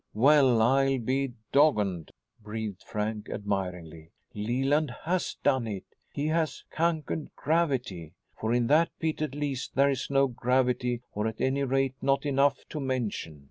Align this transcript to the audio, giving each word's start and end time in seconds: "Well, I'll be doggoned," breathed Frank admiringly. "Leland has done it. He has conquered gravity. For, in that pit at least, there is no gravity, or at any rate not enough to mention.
"Well, 0.15 0.63
I'll 0.63 0.97
be 0.97 1.33
doggoned," 1.51 2.09
breathed 2.41 2.81
Frank 2.81 3.29
admiringly. 3.29 4.09
"Leland 4.33 4.89
has 5.03 5.37
done 5.43 5.67
it. 5.67 5.85
He 6.11 6.25
has 6.29 6.63
conquered 6.71 7.29
gravity. 7.35 8.13
For, 8.35 8.51
in 8.51 8.65
that 8.65 8.89
pit 8.99 9.21
at 9.21 9.35
least, 9.35 9.75
there 9.75 9.91
is 9.91 10.09
no 10.09 10.25
gravity, 10.25 11.03
or 11.13 11.27
at 11.27 11.39
any 11.39 11.63
rate 11.63 11.93
not 12.01 12.25
enough 12.25 12.65
to 12.69 12.79
mention. 12.79 13.39